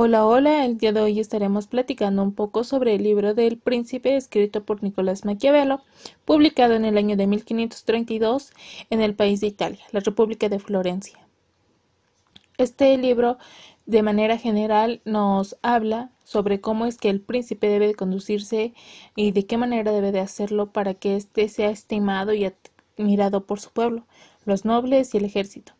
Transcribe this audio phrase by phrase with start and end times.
[0.00, 4.14] Hola, hola, el día de hoy estaremos platicando un poco sobre el libro del príncipe
[4.14, 5.80] escrito por Nicolás Maquiavelo,
[6.24, 8.52] publicado en el año de 1532
[8.90, 11.18] en el país de Italia, la República de Florencia.
[12.58, 13.38] Este libro,
[13.86, 18.74] de manera general, nos habla sobre cómo es que el príncipe debe de conducirse
[19.16, 22.48] y de qué manera debe de hacerlo para que éste sea estimado y
[22.96, 24.06] admirado por su pueblo,
[24.44, 25.72] los nobles y el ejército.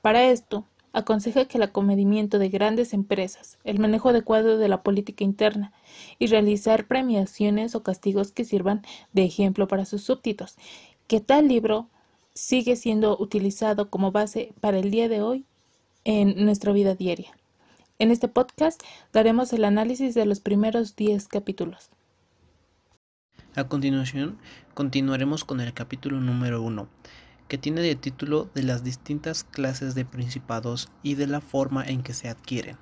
[0.00, 5.24] Para esto, aconseja que el acomedimiento de grandes empresas, el manejo adecuado de la política
[5.24, 5.72] interna
[6.18, 10.56] y realizar premiaciones o castigos que sirvan de ejemplo para sus súbditos,
[11.06, 11.88] que tal libro
[12.34, 15.44] sigue siendo utilizado como base para el día de hoy
[16.04, 17.36] en nuestra vida diaria.
[17.98, 21.90] En este podcast daremos el análisis de los primeros 10 capítulos.
[23.56, 24.38] A continuación,
[24.74, 26.88] continuaremos con el capítulo número 1
[27.50, 32.04] que tiene de título de las distintas clases de principados y de la forma en
[32.04, 32.76] que se adquieren.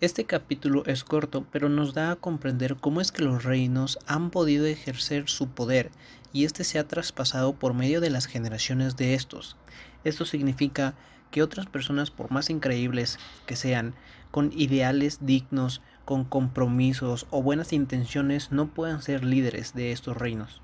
[0.00, 4.30] Este capítulo es corto, pero nos da a comprender cómo es que los reinos han
[4.30, 5.92] podido ejercer su poder
[6.32, 9.56] y este se ha traspasado por medio de las generaciones de estos.
[10.02, 10.94] Esto significa
[11.30, 13.94] que otras personas, por más increíbles que sean,
[14.32, 20.60] con ideales dignos, con compromisos o buenas intenciones, no puedan ser líderes de estos reinos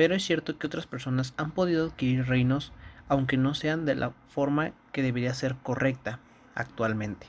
[0.00, 2.72] pero es cierto que otras personas han podido adquirir reinos
[3.10, 6.20] aunque no sean de la forma que debería ser correcta
[6.54, 7.26] actualmente.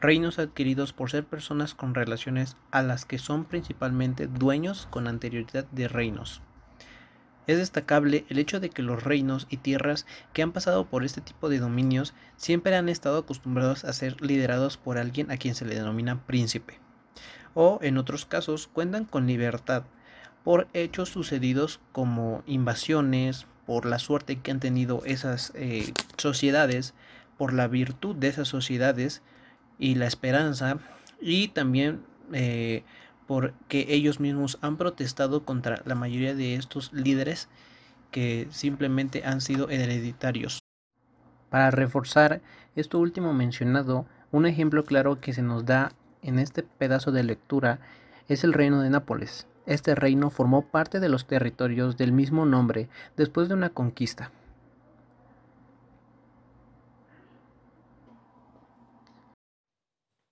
[0.00, 5.66] Reinos adquiridos por ser personas con relaciones a las que son principalmente dueños con anterioridad
[5.70, 6.42] de reinos.
[7.46, 11.20] Es destacable el hecho de que los reinos y tierras que han pasado por este
[11.20, 15.64] tipo de dominios siempre han estado acostumbrados a ser liderados por alguien a quien se
[15.64, 16.80] le denomina príncipe.
[17.54, 19.84] O en otros casos cuentan con libertad
[20.44, 26.94] por hechos sucedidos como invasiones, por la suerte que han tenido esas eh, sociedades,
[27.36, 29.22] por la virtud de esas sociedades
[29.78, 30.78] y la esperanza,
[31.20, 32.02] y también
[32.32, 32.82] eh,
[33.26, 37.48] porque ellos mismos han protestado contra la mayoría de estos líderes
[38.10, 40.58] que simplemente han sido hereditarios.
[41.48, 42.40] Para reforzar
[42.76, 45.92] esto último mencionado, un ejemplo claro que se nos da
[46.22, 47.80] en este pedazo de lectura
[48.28, 49.46] es el reino de Nápoles.
[49.70, 54.32] Este reino formó parte de los territorios del mismo nombre después de una conquista.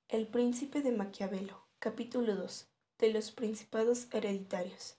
[0.08, 2.66] El príncipe de Maquiavelo, capítulo 2,
[2.98, 4.96] de los principados hereditarios.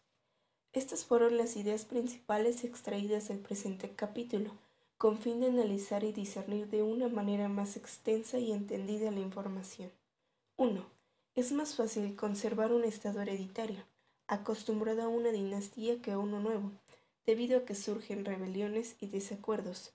[0.72, 4.52] Estas fueron las ideas principales extraídas del presente capítulo,
[4.98, 9.92] con fin de analizar y discernir de una manera más extensa y entendida la información.
[10.56, 10.86] 1.
[11.36, 13.89] Es más fácil conservar un estado hereditario
[14.30, 16.72] acostumbrado a una dinastía que a uno nuevo,
[17.26, 19.92] debido a que surgen rebeliones y desacuerdos.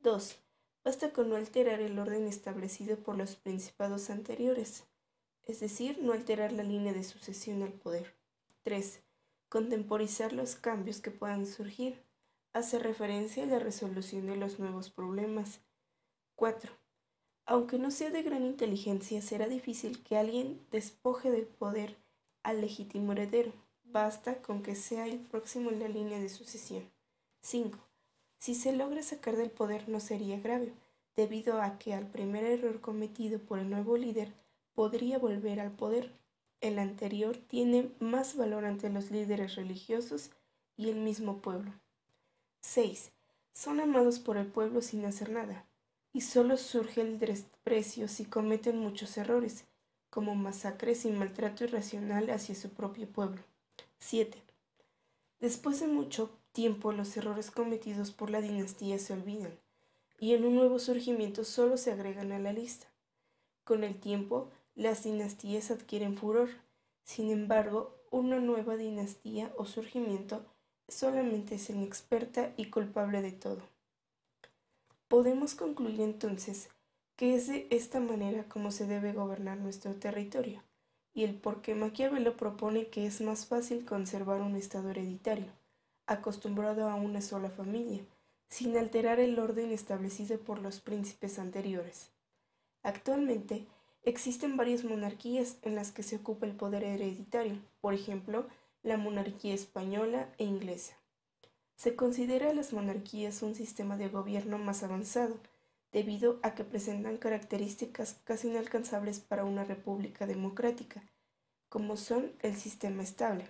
[0.00, 0.36] 2.
[0.84, 4.84] Basta con no alterar el orden establecido por los principados anteriores,
[5.44, 8.14] es decir, no alterar la línea de sucesión al poder.
[8.62, 9.00] 3.
[9.50, 12.02] Contemporizar los cambios que puedan surgir.
[12.54, 15.60] Hace referencia a la resolución de los nuevos problemas.
[16.36, 16.72] 4.
[17.44, 21.96] Aunque no sea de gran inteligencia, será difícil que alguien despoje del poder
[22.42, 23.52] al legítimo heredero.
[23.84, 26.84] Basta con que sea el próximo en la línea de sucesión.
[27.40, 27.78] 5.
[28.38, 30.72] Si se logra sacar del poder no sería grave,
[31.16, 34.32] debido a que al primer error cometido por el nuevo líder
[34.74, 36.12] podría volver al poder.
[36.60, 40.30] El anterior tiene más valor ante los líderes religiosos
[40.76, 41.72] y el mismo pueblo.
[42.60, 43.10] 6.
[43.52, 45.66] Son amados por el pueblo sin hacer nada,
[46.12, 49.64] y solo surge el desprecio si cometen muchos errores,
[50.10, 53.42] como masacres y maltrato irracional hacia su propio pueblo.
[53.98, 54.42] 7.
[55.40, 59.58] Después de mucho tiempo los errores cometidos por la dinastía se olvidan,
[60.18, 62.86] y en un nuevo surgimiento solo se agregan a la lista.
[63.64, 66.48] Con el tiempo, las dinastías adquieren furor.
[67.04, 70.44] Sin embargo, una nueva dinastía o surgimiento
[70.88, 73.62] solamente es inexperta y culpable de todo.
[75.08, 76.68] Podemos concluir entonces
[77.18, 80.62] que es de esta manera como se debe gobernar nuestro territorio,
[81.12, 85.46] y el por qué Maquiavelo propone que es más fácil conservar un estado hereditario,
[86.06, 88.04] acostumbrado a una sola familia,
[88.48, 92.10] sin alterar el orden establecido por los príncipes anteriores.
[92.84, 93.66] Actualmente,
[94.04, 98.46] existen varias monarquías en las que se ocupa el poder hereditario, por ejemplo,
[98.84, 100.94] la monarquía española e inglesa.
[101.74, 105.36] Se considera a las monarquías un sistema de gobierno más avanzado,
[105.92, 111.02] debido a que presentan características casi inalcanzables para una república democrática,
[111.68, 113.46] como son el sistema estable.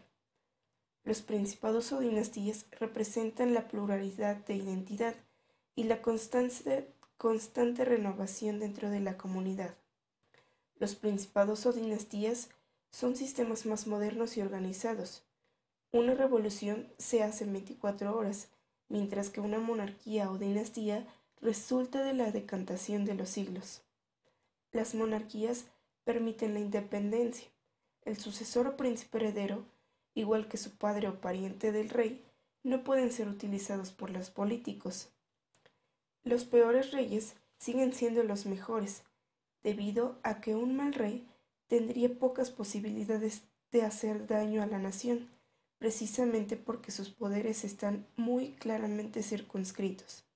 [1.04, 5.14] Los principados o dinastías representan la pluralidad de identidad
[5.74, 6.92] y la constante,
[7.84, 9.74] renovación dentro de la comunidad.
[10.78, 12.50] Los principados o dinastías
[12.90, 15.24] son sistemas más modernos y organizados.
[15.92, 18.48] Una revolución se hace en 24 horas,
[18.88, 21.06] mientras que una monarquía o dinastía
[21.40, 23.82] resulta de la decantación de los siglos.
[24.72, 25.66] Las monarquías
[26.04, 27.48] permiten la independencia.
[28.04, 29.64] El sucesor o príncipe heredero,
[30.14, 32.24] igual que su padre o pariente del rey,
[32.62, 35.08] no pueden ser utilizados por los políticos.
[36.24, 39.02] Los peores reyes siguen siendo los mejores,
[39.62, 41.28] debido a que un mal rey
[41.66, 45.28] tendría pocas posibilidades de hacer daño a la nación,
[45.78, 50.27] precisamente porque sus poderes están muy claramente circunscritos.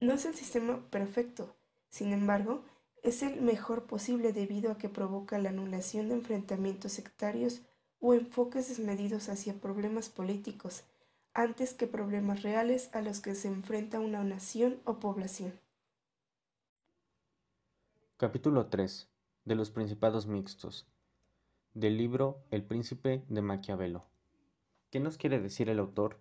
[0.00, 1.56] No es el sistema perfecto,
[1.88, 2.64] sin embargo,
[3.02, 7.62] es el mejor posible debido a que provoca la anulación de enfrentamientos sectarios
[8.00, 10.84] o enfoques desmedidos hacia problemas políticos,
[11.34, 15.52] antes que problemas reales a los que se enfrenta una nación o población.
[18.16, 19.08] Capítulo 3.
[19.44, 20.86] De los Principados Mixtos.
[21.74, 24.04] Del libro El Príncipe de Maquiavelo.
[24.90, 26.18] ¿Qué nos quiere decir el autor?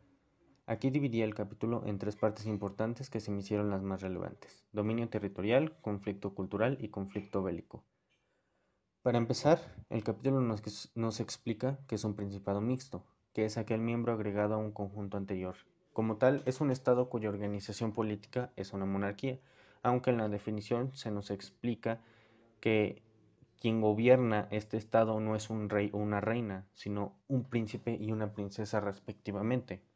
[0.70, 4.66] Aquí dividí el capítulo en tres partes importantes que se me hicieron las más relevantes.
[4.74, 7.86] Dominio territorial, conflicto cultural y conflicto bélico.
[9.02, 13.80] Para empezar, el capítulo nos, nos explica que es un principado mixto, que es aquel
[13.80, 15.56] miembro agregado a un conjunto anterior.
[15.94, 19.40] Como tal, es un Estado cuya organización política es una monarquía,
[19.84, 22.02] aunque en la definición se nos explica
[22.60, 23.02] que
[23.58, 28.12] quien gobierna este estado no es un rey o una reina, sino un príncipe y
[28.12, 29.87] una princesa respectivamente.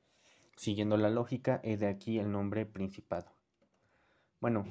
[0.56, 3.32] Siguiendo la lógica, es de aquí el nombre principado.
[4.40, 4.66] Bueno,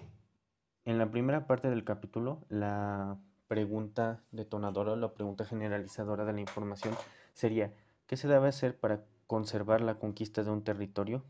[0.84, 3.18] en la primera parte del capítulo, la
[3.48, 6.94] pregunta detonadora o la pregunta generalizadora de la información
[7.32, 7.72] sería,
[8.06, 11.24] ¿qué se debe hacer para conservar la conquista de un territorio?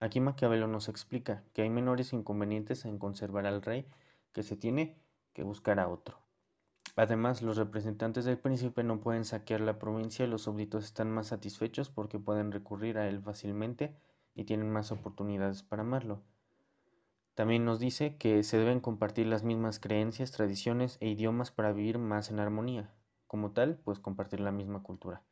[0.00, 3.86] Aquí Maquiavelo nos explica que hay menores inconvenientes en conservar al rey
[4.32, 4.98] que se tiene
[5.32, 6.23] que buscar a otro.
[6.96, 11.28] Además, los representantes del príncipe no pueden saquear la provincia y los súbditos están más
[11.28, 13.94] satisfechos porque pueden recurrir a él fácilmente
[14.34, 16.24] y tienen más oportunidades para amarlo.
[17.36, 21.98] También nos dice que se deben compartir las mismas creencias, tradiciones e idiomas para vivir
[21.98, 22.92] más en armonía.
[23.28, 25.22] Como tal, pues compartir la misma cultura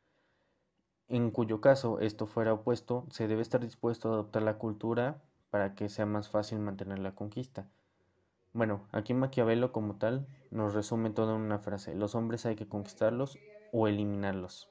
[1.07, 5.75] en cuyo caso esto fuera opuesto, se debe estar dispuesto a adoptar la cultura para
[5.75, 7.69] que sea más fácil mantener la conquista.
[8.53, 12.67] Bueno, aquí Maquiavelo como tal nos resume todo en una frase, los hombres hay que
[12.67, 13.37] conquistarlos
[13.71, 14.69] o eliminarlos.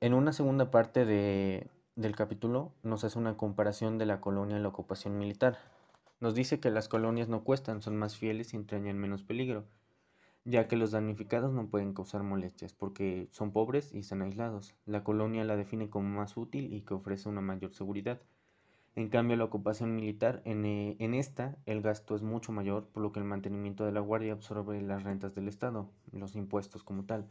[0.00, 4.68] En una segunda parte del capítulo nos hace una comparación de la colonia y la
[4.68, 5.58] ocupación militar.
[6.20, 9.64] Nos dice que las colonias no cuestan, son más fieles y entrañan menos peligro
[10.46, 14.76] ya que los damnificados no pueden causar molestias porque son pobres y están aislados.
[14.86, 18.22] La colonia la define como más útil y que ofrece una mayor seguridad.
[18.96, 23.02] En cambio, la ocupación militar, en, eh, en, esta, el gasto es mucho mayor, por
[23.02, 27.04] lo que el mantenimiento de la guardia absorbe las rentas del Estado, los impuestos como
[27.04, 27.28] tal.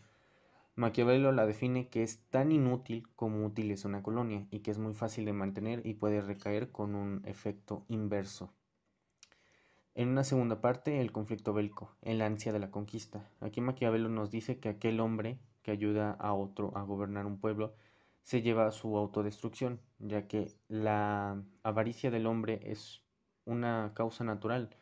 [0.75, 4.77] Maquiavelo la define que es tan inútil como útil es una colonia y que es
[4.77, 8.53] muy fácil de mantener y puede recaer con un efecto inverso.
[9.95, 13.27] En una segunda parte, el conflicto bélico, el ansia de la conquista.
[13.39, 17.73] Aquí Maquiavelo nos dice que aquel hombre que ayuda a otro a gobernar un pueblo
[18.25, 23.03] se lleva a su autodestrucción, ya que la avaricia del hombre es
[23.45, 24.75] una causa natural,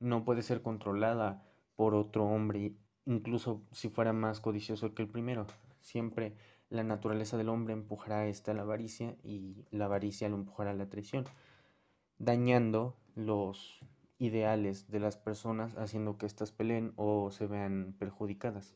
[0.00, 1.46] no puede ser controlada
[1.76, 5.46] por otro hombre, incluso si fuera más codicioso que el primero.
[5.82, 6.36] Siempre
[6.70, 10.74] la naturaleza del hombre empujará a esta la avaricia y la avaricia lo empujará a
[10.74, 11.26] la traición,
[12.16, 13.78] dañando los
[14.16, 18.74] ideales de las personas haciendo que éstas peleen o se vean perjudicadas.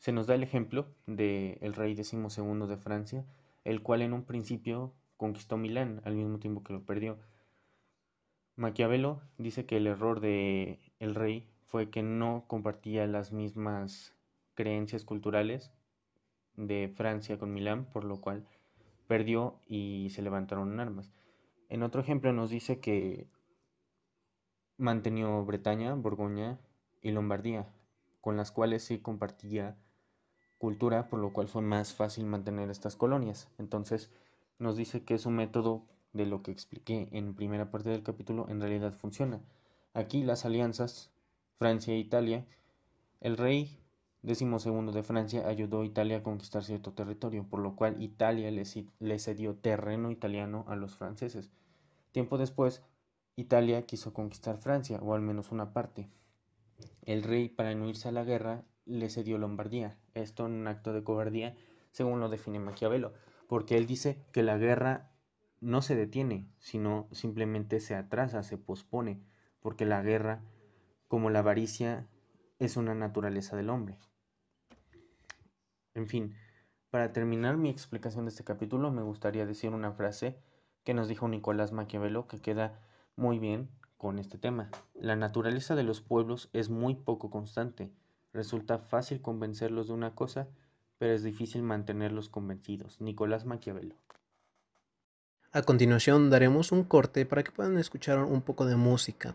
[0.00, 3.26] Se nos da el ejemplo del el rey decimosegundo de Francia,
[3.64, 7.18] el cual en un principio conquistó Milán al mismo tiempo que lo perdió.
[8.56, 14.14] Maquiavelo dice que el error de el rey fue que no compartía las mismas
[14.54, 15.70] creencias culturales
[16.56, 18.46] de Francia con Milán, por lo cual
[19.06, 21.12] perdió y se levantaron armas.
[21.68, 23.28] En otro ejemplo nos dice que
[24.78, 26.58] mantenió Bretaña, Borgoña
[27.02, 27.70] y Lombardía,
[28.22, 29.76] con las cuales sí compartía
[30.60, 33.48] cultura, por lo cual fue más fácil mantener estas colonias.
[33.56, 34.10] Entonces
[34.58, 38.60] nos dice que su método de lo que expliqué en primera parte del capítulo en
[38.60, 39.40] realidad funciona.
[39.94, 41.10] Aquí las alianzas
[41.56, 42.44] Francia e Italia,
[43.22, 43.80] el rey
[44.20, 48.64] decimosegundo de Francia ayudó a Italia a conquistar cierto territorio, por lo cual Italia le,
[48.98, 51.50] le cedió terreno italiano a los franceses.
[52.12, 52.82] Tiempo después,
[53.36, 56.10] Italia quiso conquistar Francia, o al menos una parte.
[57.02, 60.92] El rey, para no irse a la guerra, le cedió Lombardía, esto en un acto
[60.92, 61.56] de cobardía,
[61.90, 63.12] según lo define Maquiavelo,
[63.48, 65.10] porque él dice que la guerra
[65.60, 69.22] no se detiene, sino simplemente se atrasa, se pospone,
[69.60, 70.42] porque la guerra
[71.08, 72.06] como la avaricia
[72.58, 73.98] es una naturaleza del hombre.
[75.94, 76.34] En fin,
[76.90, 80.40] para terminar mi explicación de este capítulo me gustaría decir una frase
[80.84, 82.80] que nos dijo Nicolás Maquiavelo que queda
[83.16, 84.70] muy bien con este tema.
[84.94, 87.92] La naturaleza de los pueblos es muy poco constante.
[88.32, 90.48] Resulta fácil convencerlos de una cosa,
[90.98, 93.00] pero es difícil mantenerlos convencidos.
[93.00, 93.96] Nicolás Maquiavelo.
[95.52, 99.34] A continuación daremos un corte para que puedan escuchar un poco de música,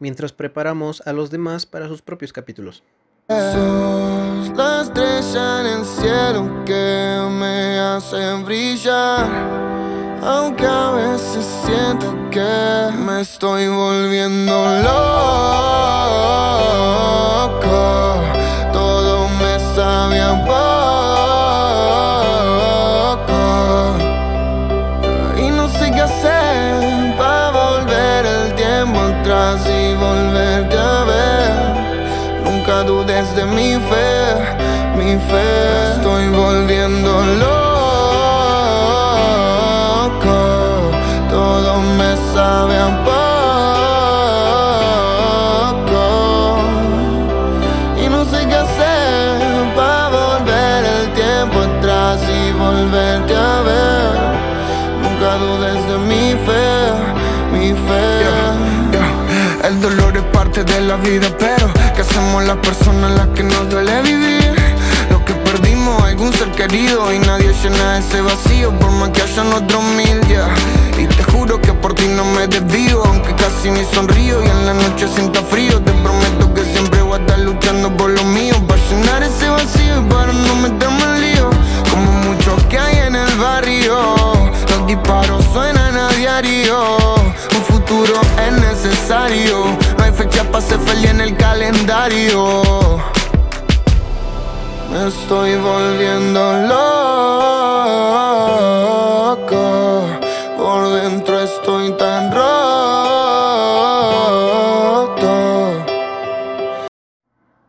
[0.00, 2.82] mientras preparamos a los demás para sus propios capítulos.
[3.28, 9.62] Sos la estrella en el cielo que me hace brillar.
[10.24, 14.92] Aunque a veces siento que me estoy volviendo loco.
[18.72, 20.62] Todo me sabe a poco.
[25.42, 31.50] Y no sé qué hacer para volver el tiempo atrás y volverte a ver.
[32.44, 34.36] Nunca dudes de mi fe,
[34.96, 35.96] mi fe.
[35.96, 37.10] Estoy volviendo
[37.40, 37.71] loco.
[42.34, 43.24] Sabe a poco.
[48.02, 54.12] Y no sé qué hacer para volver el tiempo atrás y volverte a ver.
[55.02, 56.68] Nunca dudes de mi fe,
[57.52, 58.06] mi fe.
[59.64, 63.70] El dolor es parte de la vida, pero ¿qué hacemos las personas las que nos
[63.70, 64.54] duele vivir?
[65.10, 69.52] Lo que perdimos, algún ser querido y nadie llena ese vacío por más que hayan
[69.52, 70.48] otros mil, yeah.
[71.32, 75.08] Juro que por ti no me desvío, aunque casi ni sonrío y en la noche
[75.08, 75.80] sienta frío.
[75.80, 80.00] Te prometo que siempre voy a estar luchando por lo mío, para llenar ese vacío
[80.00, 81.50] y para no meterme en lío.
[81.90, 84.32] Como muchos que hay en el barrio,
[84.70, 86.96] los disparos suenan a diario.
[87.56, 89.64] Un futuro es necesario,
[89.98, 92.62] no hay fecha para ser feliz en el calendario.
[94.90, 97.02] Me estoy volviendo loco.
[100.72, 102.48] Por dentro estoy tan roto.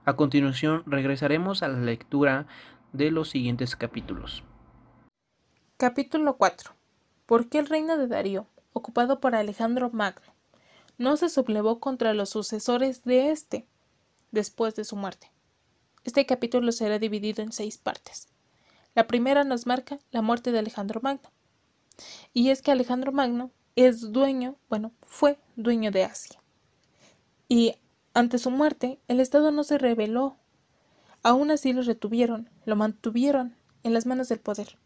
[0.05, 2.47] A continuación regresaremos a la lectura
[2.93, 4.45] de los siguientes capítulos.
[5.75, 6.71] Capítulo 4.
[7.25, 10.33] ¿Por qué el reino de Darío, ocupado por Alejandro Magno,
[10.97, 13.67] no se sublevó contra los sucesores de éste
[14.31, 15.29] después de su muerte?
[16.05, 18.29] Este capítulo será dividido en seis partes.
[18.95, 21.33] La primera nos marca la muerte de Alejandro Magno.
[22.33, 26.39] Y es que Alejandro Magno es dueño, bueno, fue dueño de Asia.
[27.47, 27.75] Y
[28.13, 30.35] ante su muerte, el Estado no se rebeló.
[31.23, 34.77] Aún así lo retuvieron, lo mantuvieron en las manos del poder.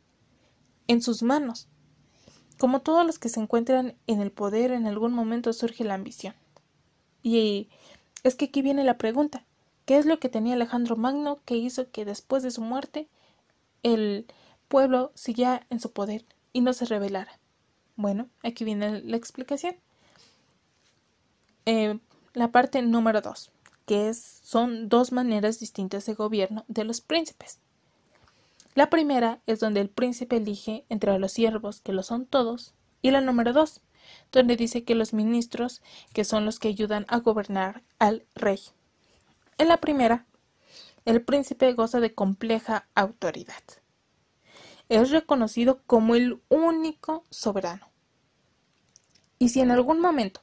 [0.87, 1.67] En sus manos.
[2.57, 6.33] Como todos los que se encuentran en el poder, en algún momento surge la ambición.
[7.21, 7.69] Y
[8.23, 9.45] es que aquí viene la pregunta.
[9.85, 13.07] ¿Qué es lo que tenía Alejandro Magno que hizo que después de su muerte
[13.83, 14.25] el
[14.67, 17.39] pueblo siguiera en su poder y no se rebelara?
[17.96, 19.75] Bueno, aquí viene la explicación.
[21.66, 22.00] Eh,
[22.34, 23.51] la parte número dos,
[23.86, 27.60] que es, son dos maneras distintas de gobierno de los príncipes.
[28.75, 33.10] La primera es donde el príncipe elige entre los siervos, que lo son todos, y
[33.10, 33.82] la número dos,
[34.32, 35.82] donde dice que los ministros,
[36.13, 38.60] que son los que ayudan a gobernar al rey.
[39.58, 40.25] En la primera,
[41.06, 43.63] el príncipe goza de compleja autoridad.
[44.89, 47.88] Es reconocido como el único soberano.
[49.39, 50.41] Y si en algún momento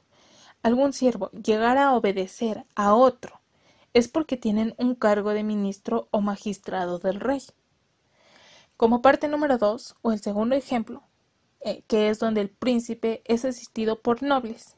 [0.63, 3.41] algún siervo llegara a obedecer a otro,
[3.93, 7.41] es porque tienen un cargo de ministro o magistrado del rey.
[8.75, 11.03] Como parte número dos, o el segundo ejemplo,
[11.61, 14.75] eh, que es donde el príncipe es asistido por nobles,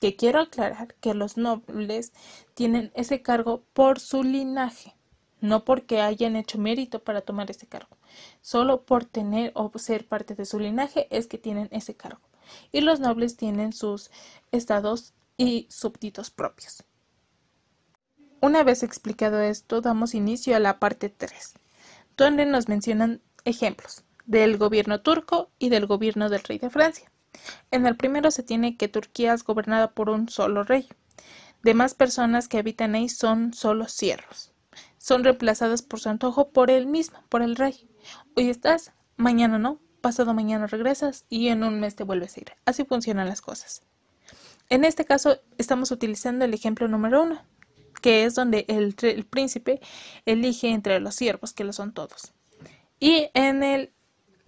[0.00, 2.12] que quiero aclarar que los nobles
[2.54, 4.96] tienen ese cargo por su linaje,
[5.40, 7.97] no porque hayan hecho mérito para tomar ese cargo,
[8.40, 12.20] solo por tener o ser parte de su linaje es que tienen ese cargo.
[12.72, 14.10] Y los nobles tienen sus
[14.52, 16.84] estados y súbditos propios.
[18.40, 21.54] Una vez explicado esto, damos inicio a la parte 3,
[22.16, 27.10] donde nos mencionan ejemplos del gobierno turco y del gobierno del rey de Francia.
[27.70, 30.86] En el primero se tiene que Turquía es gobernada por un solo rey.
[31.62, 34.52] Demás personas que habitan ahí son solo siervos.
[34.98, 37.87] Son reemplazadas por su antojo por él mismo, por el rey.
[38.36, 42.52] Hoy estás, mañana no, pasado mañana regresas y en un mes te vuelves a ir.
[42.64, 43.82] Así funcionan las cosas.
[44.70, 47.42] En este caso estamos utilizando el ejemplo número uno,
[48.00, 49.80] que es donde el, príncipe
[50.26, 52.32] elige entre los siervos, que lo son todos.
[53.00, 53.92] Y en el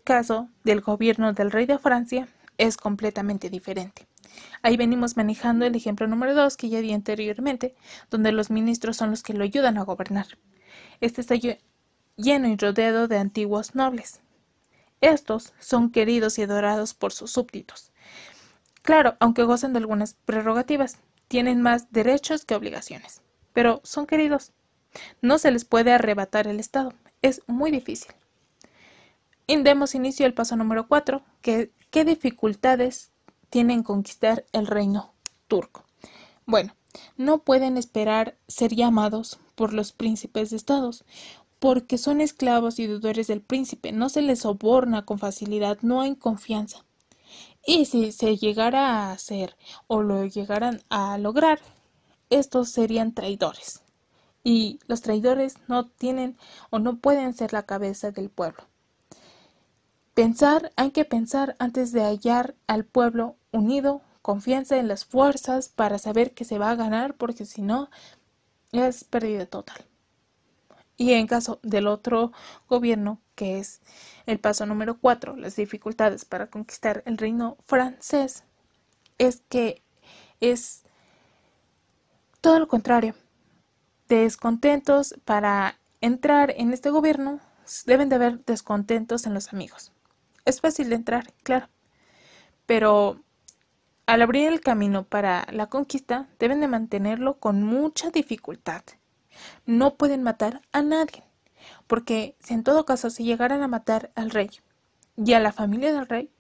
[0.05, 4.07] caso del gobierno del rey de Francia es completamente diferente.
[4.63, 7.75] Ahí venimos manejando el ejemplo número dos que ya di anteriormente,
[8.11, 10.27] donde los ministros son los que lo ayudan a gobernar.
[11.01, 11.35] Este está
[12.17, 14.21] lleno y rodeado de antiguos nobles.
[15.01, 17.93] Estos son queridos y adorados por sus súbditos.
[18.83, 20.99] Claro, aunque gozan de algunas prerrogativas,
[21.29, 24.53] tienen más derechos que obligaciones, pero son queridos.
[25.23, 26.93] No se les puede arrebatar el Estado.
[27.23, 28.13] Es muy difícil.
[29.47, 33.11] Demos inicio al paso número 4, que qué dificultades
[33.51, 35.13] tienen conquistar el reino
[35.49, 35.85] turco.
[36.47, 36.75] Bueno,
[37.17, 41.05] no pueden esperar ser llamados por los príncipes de estados,
[41.61, 46.17] porque son esclavos y deudores del príncipe, no se les soborna con facilidad, no hay
[46.17, 46.85] confianza.
[47.65, 51.61] Y si se llegara a hacer o lo llegaran a lograr,
[52.31, 53.83] estos serían traidores.
[54.43, 56.39] Y los traidores no tienen
[56.71, 58.65] o no pueden ser la cabeza del pueblo.
[60.15, 65.99] Pensar, hay que pensar antes de hallar al pueblo unido, confianza en las fuerzas para
[65.99, 67.91] saber que se va a ganar, porque si no,
[68.73, 69.90] es pérdida total.
[71.01, 72.31] Y en caso del otro
[72.69, 73.81] gobierno, que es
[74.27, 78.45] el paso número cuatro, las dificultades para conquistar el reino francés,
[79.17, 79.83] es que
[80.41, 80.83] es
[82.43, 83.15] todo lo contrario.
[84.11, 87.41] Descontentos para entrar en este gobierno,
[87.87, 89.93] deben de haber descontentos en los amigos.
[90.45, 91.71] Es fácil de entrar, claro,
[92.67, 93.23] pero
[94.05, 98.83] al abrir el camino para la conquista deben de mantenerlo con mucha dificultad
[99.67, 101.25] no pueden matar a nadie,
[101.87, 104.51] porque si en todo caso se llegaran a matar al rey
[105.17, 106.31] y a la familia del rey,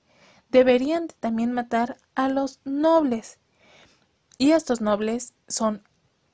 [0.50, 3.38] deberían también matar a los nobles.
[4.38, 5.82] Y estos nobles son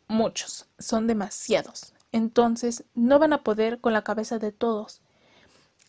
[0.08, 1.92] muchos, son demasiados.
[2.12, 5.02] Entonces no van a poder con la cabeza de todos.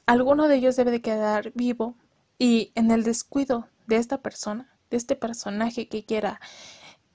[0.05, 1.95] Alguno de ellos debe de quedar vivo
[2.39, 6.39] y en el descuido de esta persona, de este personaje que quiera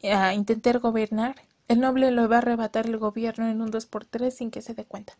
[0.00, 1.36] eh, intentar gobernar,
[1.68, 4.84] el noble lo va a arrebatar el gobierno en un 2x3 sin que se dé
[4.84, 5.16] cuenta.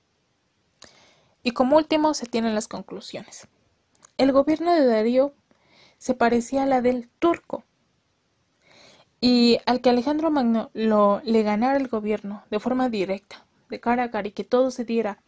[1.43, 3.49] Y como último se tienen las conclusiones.
[4.19, 5.35] El gobierno de Darío
[5.99, 7.65] se parecía a la del turco.
[9.21, 14.05] Y al que Alejandro Magno lo, le ganara el gobierno de forma directa, de cara
[14.05, 15.23] a cara, y que todo se diera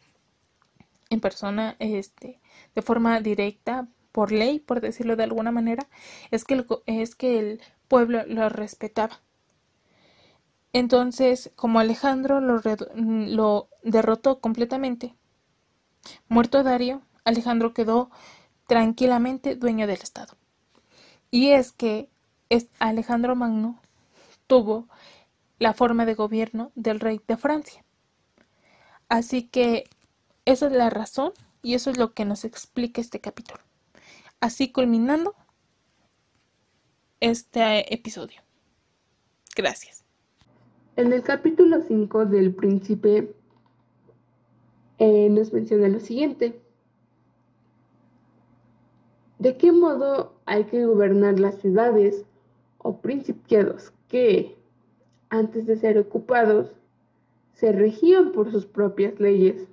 [1.11, 2.41] en persona, este,
[2.75, 5.89] de forma directa, por ley, por decirlo de alguna manera,
[6.31, 9.21] es que es que el pueblo lo respetaba.
[10.75, 15.15] Entonces, como Alejandro lo, derrotó completamente,
[16.29, 18.11] muerto Darío, Alejandro quedó
[18.67, 20.37] tranquilamente dueño del Estado.
[21.31, 22.09] Y es que
[22.81, 23.81] Alejandro Magno
[24.49, 24.89] tuvo
[25.61, 27.85] la forma de gobierno del rey de Francia.
[29.09, 29.85] Así que
[30.45, 31.33] esa es la razón
[31.63, 33.61] y eso es lo que nos explica este capítulo.
[34.41, 35.37] Así culminando
[37.21, 38.43] este episodio.
[39.55, 40.04] Gracias.
[40.97, 43.35] En el capítulo 5 del príncipe
[44.99, 46.63] eh, nos menciona lo siguiente.
[49.41, 52.25] ¿De qué modo hay que gobernar las ciudades
[52.79, 54.57] o principiados que,
[55.31, 56.77] antes de ser ocupados,
[57.55, 59.67] se regían por sus propias leyes?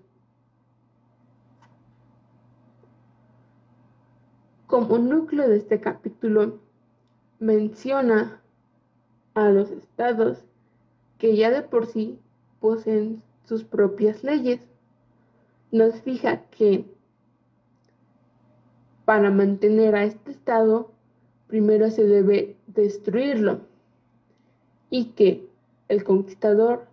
[4.65, 6.57] Como núcleo de este capítulo,
[7.37, 8.41] menciona
[9.35, 10.43] a los estados
[11.21, 12.17] que ya de por sí
[12.59, 14.59] poseen sus propias leyes.
[15.71, 16.83] Nos fija que
[19.05, 20.89] para mantener a este estado,
[21.45, 23.59] primero se debe destruirlo
[24.89, 25.47] y que
[25.89, 26.87] el conquistador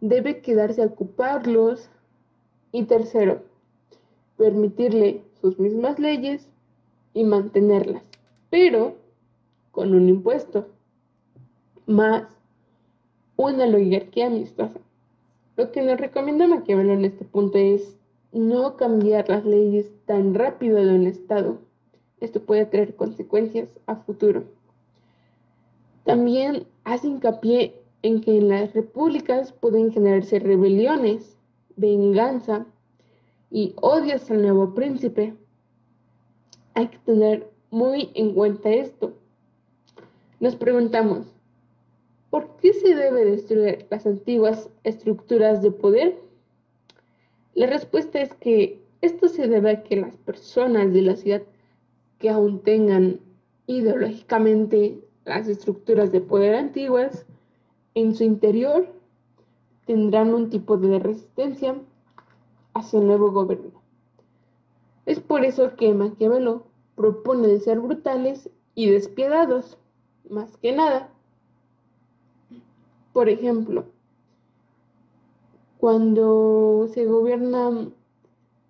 [0.00, 1.88] debe quedarse a ocuparlos
[2.72, 3.44] y tercero,
[4.38, 6.48] permitirle sus mismas leyes
[7.14, 8.02] y mantenerlas,
[8.50, 8.96] pero
[9.70, 10.66] con un impuesto
[11.86, 12.39] más
[13.40, 14.78] una oligarquía amistosa.
[15.56, 17.96] Lo que nos recomienda Maquiavelo en este punto es
[18.32, 21.58] no cambiar las leyes tan rápido de un Estado.
[22.20, 24.44] Esto puede traer consecuencias a futuro.
[26.04, 31.36] También hace hincapié en que en las repúblicas pueden generarse rebeliones,
[31.76, 32.66] venganza
[33.50, 35.34] y odios al nuevo príncipe.
[36.74, 39.14] Hay que tener muy en cuenta esto.
[40.40, 41.26] Nos preguntamos,
[42.30, 46.18] ¿Por qué se debe destruir las antiguas estructuras de poder?
[47.54, 51.42] La respuesta es que esto se debe a que las personas de la ciudad
[52.18, 53.20] que aún tengan
[53.66, 57.26] ideológicamente las estructuras de poder antiguas,
[57.94, 58.86] en su interior
[59.86, 61.76] tendrán un tipo de resistencia
[62.74, 63.82] hacia el nuevo gobierno.
[65.06, 66.64] Es por eso que Maquiavelo
[66.94, 69.78] propone ser brutales y despiadados
[70.28, 71.10] más que nada.
[73.12, 73.86] Por ejemplo,
[75.78, 77.90] cuando se gobierna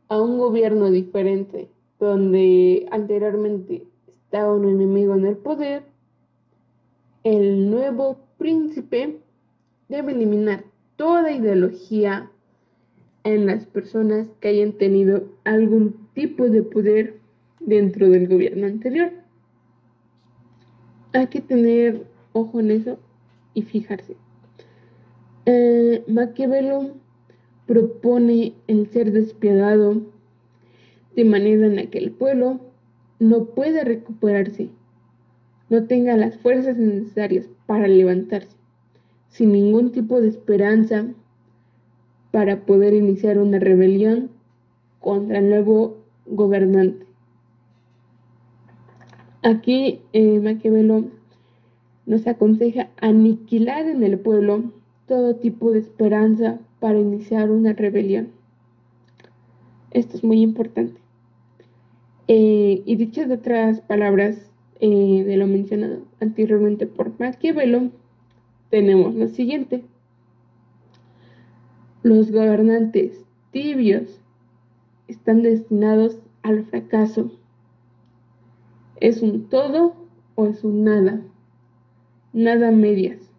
[0.09, 5.85] a un gobierno diferente, donde anteriormente estaba un enemigo en el poder,
[7.23, 9.21] el nuevo príncipe
[9.89, 10.65] debe eliminar
[10.97, 12.31] toda ideología
[13.25, 17.21] en las personas que hayan tenido algún tipo de poder
[17.59, 19.11] dentro del gobierno anterior.
[21.13, 22.99] Hay que tener ojo en eso
[23.53, 24.17] y fijarse.
[25.47, 26.91] Eh, Maquiavelo
[27.67, 30.03] propone el ser despiadado
[31.17, 32.61] de manera en la que el pueblo
[33.19, 34.71] no pueda recuperarse,
[35.69, 38.57] no tenga las fuerzas necesarias para levantarse,
[39.29, 41.07] sin ningún tipo de esperanza
[42.31, 44.31] para poder iniciar una rebelión
[45.01, 47.07] contra el nuevo gobernante.
[49.43, 51.05] Aquí eh, Maquiavelo
[52.05, 54.65] nos aconseja aniquilar en el pueblo
[55.11, 58.29] todo tipo de esperanza para iniciar una rebelión.
[59.91, 61.01] Esto es muy importante.
[62.29, 67.91] Eh, y dichas otras palabras eh, de lo mencionado anteriormente por Maquiavelo,
[68.71, 69.83] tenemos lo siguiente.
[72.05, 74.21] Los gobernantes tibios
[75.09, 77.33] están destinados al fracaso.
[79.01, 79.97] ¿Es un todo
[80.37, 81.21] o es un nada?
[82.33, 83.30] Nada medias.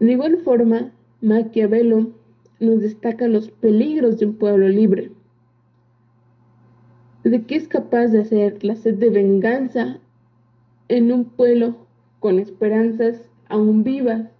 [0.00, 2.12] De igual forma, Maquiavelo
[2.60, 5.12] nos destaca los peligros de un pueblo libre.
[7.24, 9.98] De qué es capaz de hacer la sed de venganza
[10.88, 11.76] en un pueblo
[12.20, 14.30] con esperanzas aún vivas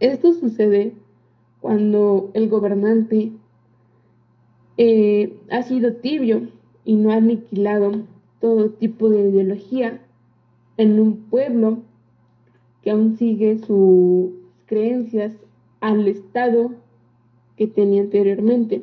[0.00, 0.92] esto sucede
[1.60, 3.32] cuando el gobernante
[4.76, 6.48] eh, ha sido tibio
[6.84, 8.02] y no ha aniquilado
[8.40, 10.00] todo tipo de ideología
[10.76, 11.78] en un pueblo
[12.84, 14.30] que aún sigue sus
[14.66, 15.32] creencias
[15.80, 16.72] al estado
[17.56, 18.82] que tenía anteriormente.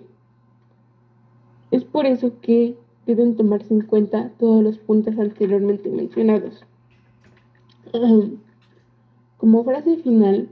[1.70, 6.66] Es por eso que deben tomarse en cuenta todos los puntos anteriormente mencionados.
[9.38, 10.50] Como frase final,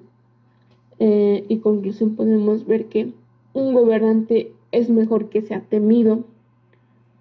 [1.00, 3.14] eh, y conclusión podemos ver que
[3.54, 6.24] un gobernante es mejor que sea temido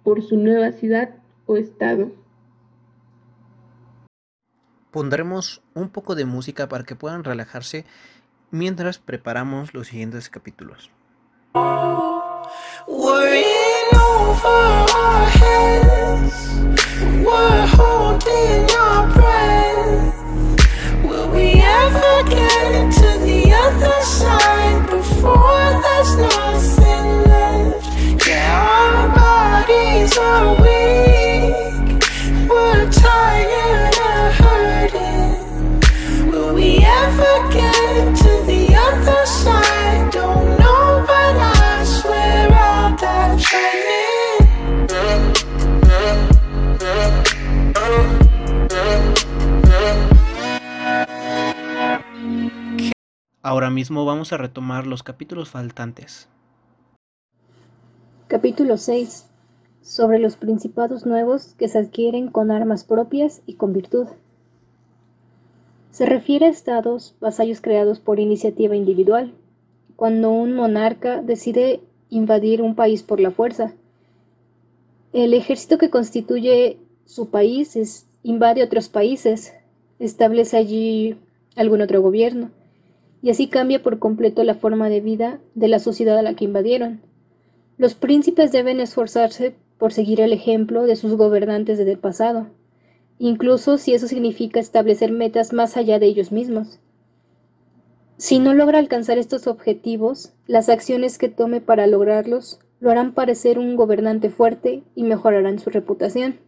[0.03, 1.15] por su nueva ciudad
[1.47, 2.11] o estado.
[4.91, 7.85] Pondremos un poco de música para que puedan relajarse
[8.51, 10.91] mientras preparamos los siguientes capítulos.
[32.51, 33.88] other side
[53.41, 56.29] Ahora mismo vamos a retomar los capítulos faltantes.
[58.27, 59.27] Capítulo 6.
[59.81, 64.07] Sobre los principados nuevos que se adquieren con armas propias y con virtud.
[65.99, 69.33] Se refiere a estados, vasallos creados por iniciativa individual,
[69.97, 73.73] cuando un monarca decide invadir un país por la fuerza.
[75.11, 79.53] El ejército que constituye su país es, invade otros países,
[79.99, 81.17] establece allí
[81.57, 82.49] algún otro gobierno
[83.21, 86.45] y así cambia por completo la forma de vida de la sociedad a la que
[86.45, 87.01] invadieron.
[87.77, 92.47] Los príncipes deben esforzarse por seguir el ejemplo de sus gobernantes desde el pasado,
[93.19, 96.79] incluso si eso significa establecer metas más allá de ellos mismos.
[98.17, 103.59] Si no logra alcanzar estos objetivos, las acciones que tome para lograrlos lo harán parecer
[103.59, 106.39] un gobernante fuerte y mejorarán su reputación.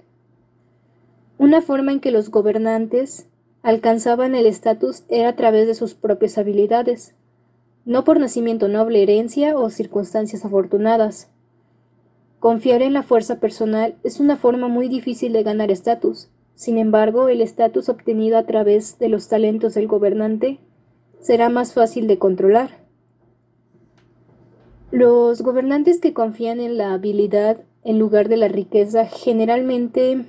[1.38, 3.28] Una forma en que los gobernantes
[3.64, 7.16] alcanzaban el estatus era a través de sus propias habilidades,
[7.86, 11.30] no por nacimiento noble, herencia o circunstancias afortunadas.
[12.40, 16.30] Confiar en la fuerza personal es una forma muy difícil de ganar estatus.
[16.56, 20.60] Sin embargo, el estatus obtenido a través de los talentos del gobernante
[21.20, 22.82] será más fácil de controlar.
[24.92, 30.26] Los gobernantes que confían en la habilidad en lugar de la riqueza generalmente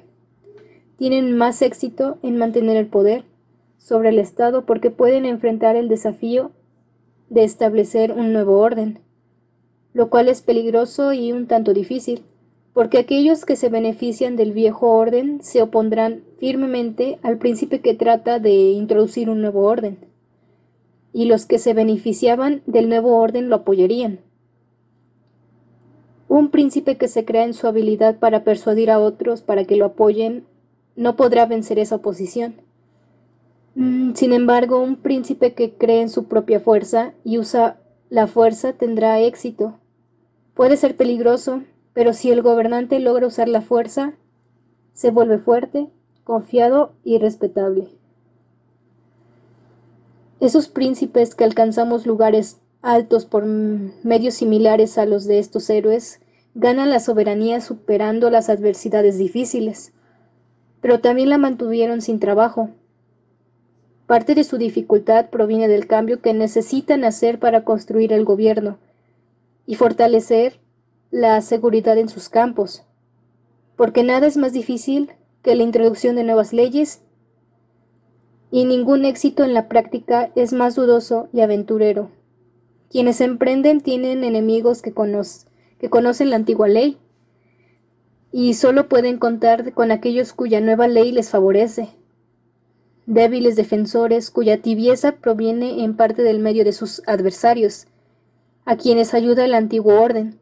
[0.96, 3.24] tienen más éxito en mantener el poder
[3.76, 6.52] sobre el Estado porque pueden enfrentar el desafío
[7.28, 9.00] de establecer un nuevo orden,
[9.94, 12.24] lo cual es peligroso y un tanto difícil,
[12.72, 18.38] porque aquellos que se benefician del viejo orden se opondrán firmemente al príncipe que trata
[18.38, 19.98] de introducir un nuevo orden,
[21.12, 24.20] y los que se beneficiaban del nuevo orden lo apoyarían.
[26.28, 29.84] Un príncipe que se crea en su habilidad para persuadir a otros para que lo
[29.84, 30.46] apoyen
[30.96, 32.54] no podrá vencer esa oposición.
[33.74, 38.72] Mm, sin embargo, un príncipe que cree en su propia fuerza y usa la fuerza
[38.72, 39.78] tendrá éxito.
[40.54, 41.62] Puede ser peligroso,
[41.94, 44.14] pero si el gobernante logra usar la fuerza,
[44.94, 45.88] se vuelve fuerte,
[46.24, 47.88] confiado y respetable.
[50.40, 56.20] Esos príncipes que alcanzamos lugares altos por medios similares a los de estos héroes
[56.54, 59.92] ganan la soberanía superando las adversidades difíciles,
[60.80, 62.70] pero también la mantuvieron sin trabajo.
[64.06, 68.78] Parte de su dificultad proviene del cambio que necesitan hacer para construir el gobierno
[69.64, 70.58] y fortalecer
[71.12, 72.84] la seguridad en sus campos,
[73.76, 77.02] porque nada es más difícil que la introducción de nuevas leyes
[78.50, 82.10] y ningún éxito en la práctica es más dudoso y aventurero.
[82.90, 84.94] Quienes emprenden tienen enemigos que,
[85.78, 86.96] que conocen la antigua ley
[88.32, 91.90] y solo pueden contar con aquellos cuya nueva ley les favorece.
[93.04, 97.86] Débiles defensores cuya tibieza proviene en parte del medio de sus adversarios,
[98.64, 100.40] a quienes ayuda el antiguo orden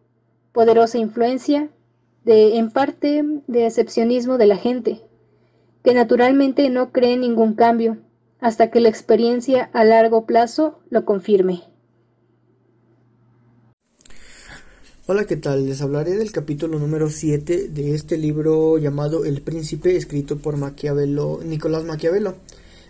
[0.53, 1.71] poderosa influencia,
[2.25, 5.01] de, en parte de excepcionismo de la gente,
[5.83, 7.99] que naturalmente no cree en ningún cambio,
[8.41, 11.63] hasta que la experiencia a largo plazo lo confirme.
[15.07, 15.67] Hola, ¿qué tal?
[15.67, 21.41] Les hablaré del capítulo número 7 de este libro llamado El Príncipe, escrito por Maquiavelo,
[21.45, 22.37] Nicolás Maquiavelo.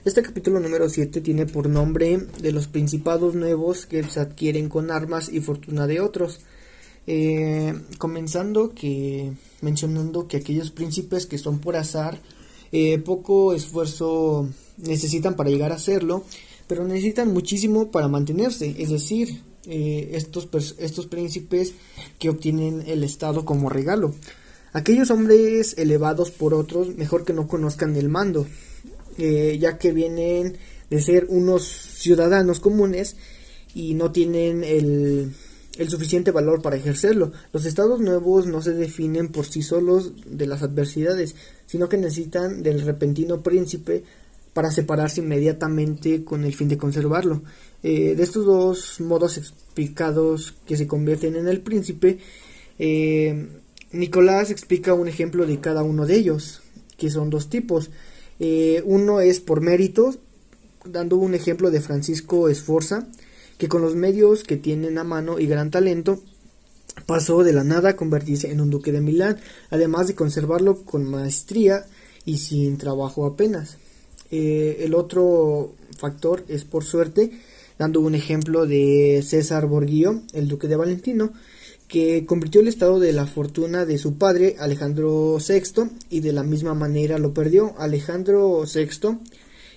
[0.04, 4.90] Este capítulo número 7 tiene por nombre de los principados nuevos que se adquieren con
[4.90, 6.40] armas y fortuna de otros.
[7.06, 9.32] Eh, comenzando que
[9.62, 12.20] mencionando que aquellos príncipes que son por azar
[12.72, 16.24] eh, poco esfuerzo necesitan para llegar a hacerlo
[16.66, 18.76] pero necesitan muchísimo para mantenerse.
[18.78, 21.72] Es decir eh, estos estos príncipes
[22.18, 24.14] que obtienen el estado como regalo.
[24.72, 28.46] Aquellos hombres elevados por otros mejor que no conozcan el mando
[29.18, 30.56] ya que vienen
[30.88, 33.16] de ser unos ciudadanos comunes
[33.74, 35.34] y no tienen el
[35.78, 37.32] el suficiente valor para ejercerlo.
[37.52, 42.62] Los estados nuevos no se definen por sí solos de las adversidades, sino que necesitan
[42.62, 44.04] del repentino príncipe
[44.52, 47.42] para separarse inmediatamente con el fin de conservarlo.
[47.82, 52.18] Eh, de estos dos modos explicados que se convierten en el príncipe,
[52.78, 53.48] eh,
[53.92, 56.62] Nicolás explica un ejemplo de cada uno de ellos,
[56.96, 57.90] que son dos tipos.
[58.38, 60.14] Eh, uno es por mérito,
[60.84, 63.06] dando un ejemplo de Francisco Esforza,
[63.60, 66.18] que con los medios que tienen a mano y gran talento
[67.04, 71.04] pasó de la nada a convertirse en un duque de Milán, además de conservarlo con
[71.04, 71.84] maestría
[72.24, 73.76] y sin trabajo apenas.
[74.30, 77.32] Eh, el otro factor es por suerte,
[77.78, 81.30] dando un ejemplo de César Borghio, el duque de Valentino,
[81.86, 86.44] que convirtió el estado de la fortuna de su padre Alejandro VI y de la
[86.44, 87.74] misma manera lo perdió.
[87.76, 89.18] Alejandro VI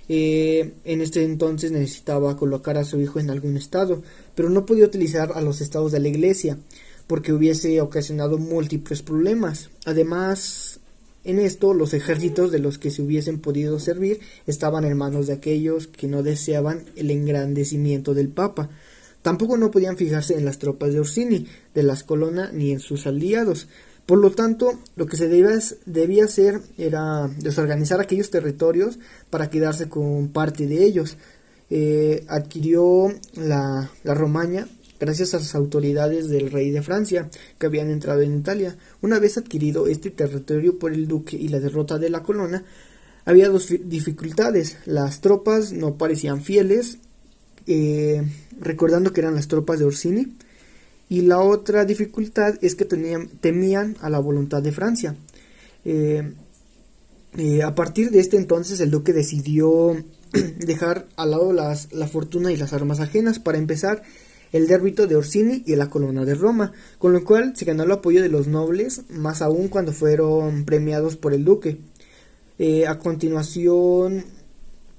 [0.09, 4.03] eh, en este entonces necesitaba colocar a su hijo en algún estado,
[4.35, 6.57] pero no podía utilizar a los estados de la iglesia
[7.07, 9.69] porque hubiese ocasionado múltiples problemas.
[9.85, 10.79] Además,
[11.23, 15.33] en esto los ejércitos de los que se hubiesen podido servir estaban en manos de
[15.33, 18.69] aquellos que no deseaban el engrandecimiento del Papa.
[19.21, 23.07] Tampoco no podían fijarse en las tropas de Orsini, de las Colonna ni en sus
[23.07, 23.67] aliados,
[24.05, 29.87] por lo tanto, lo que se debía, debía hacer era desorganizar aquellos territorios para quedarse
[29.87, 31.17] con parte de ellos.
[31.69, 34.67] Eh, adquirió la, la Romaña
[34.99, 38.77] gracias a las autoridades del rey de Francia que habían entrado en Italia.
[39.01, 42.63] Una vez adquirido este territorio por el duque y la derrota de la colona,
[43.25, 44.77] había dos dificultades.
[44.85, 46.99] Las tropas no parecían fieles,
[47.67, 48.21] eh,
[48.59, 50.35] recordando que eran las tropas de Orsini,
[51.13, 55.15] y la otra dificultad es que tenían, temían a la voluntad de Francia.
[55.85, 56.33] Eh,
[57.37, 59.95] eh, a partir de este entonces el duque decidió
[60.57, 64.01] dejar al lado las, la fortuna y las armas ajenas para empezar
[64.53, 67.91] el dérbito de Orsini y la colonna de Roma, con lo cual se ganó el
[67.91, 71.77] apoyo de los nobles, más aún cuando fueron premiados por el duque.
[72.57, 74.25] Eh, a continuación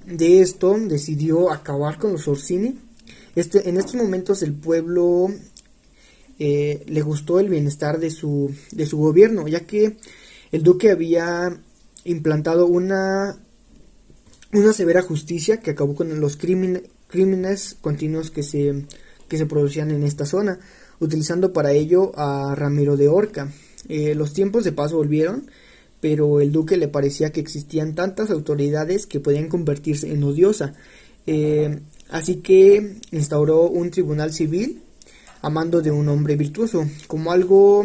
[0.07, 2.79] de esto decidió acabar con los Orsini.
[3.35, 5.29] Este, en estos momentos el pueblo
[6.39, 9.97] eh, le gustó el bienestar de su, de su gobierno, ya que
[10.53, 11.61] el duque había
[12.05, 13.37] implantado una,
[14.53, 18.85] una severa justicia que acabó con los crímenes continuos que se,
[19.29, 20.59] que se producían en esta zona,
[21.01, 23.51] utilizando para ello a Ramiro de Orca,
[23.89, 25.51] Eh, los tiempos de paz volvieron,
[26.01, 30.73] pero el duque le parecía que existían tantas autoridades que podían convertirse en odiosa.
[31.27, 34.81] Eh, así que instauró un tribunal civil
[35.45, 37.85] a mando de un hombre virtuoso, como algo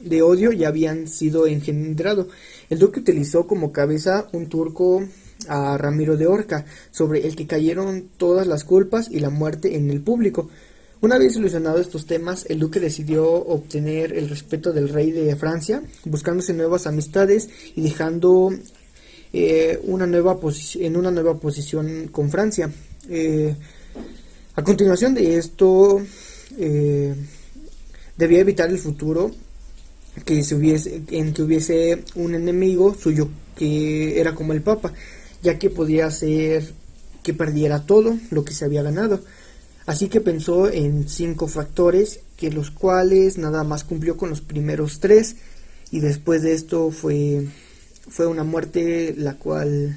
[0.00, 2.28] de odio ya habían sido engendrado.
[2.70, 5.04] El duque utilizó como cabeza un turco
[5.46, 9.90] a Ramiro de Orca, sobre el que cayeron todas las culpas y la muerte en
[9.90, 10.48] el público.
[11.02, 15.82] Una vez solucionado estos temas, el duque decidió obtener el respeto del rey de Francia,
[16.06, 18.50] buscándose nuevas amistades y dejando
[19.34, 20.38] eh, una nueva
[20.76, 22.70] en una nueva posición con Francia.
[23.10, 23.54] Eh,
[24.56, 26.00] a continuación de esto,
[26.58, 27.14] eh,
[28.16, 29.30] debía evitar el futuro
[30.24, 34.92] que se hubiese, en que hubiese un enemigo suyo que era como el Papa,
[35.42, 36.72] ya que podía hacer
[37.22, 39.20] que perdiera todo lo que se había ganado.
[39.86, 45.00] Así que pensó en cinco factores, que los cuales nada más cumplió con los primeros
[45.00, 45.36] tres,
[45.90, 47.46] y después de esto fue,
[48.08, 49.96] fue una muerte la cual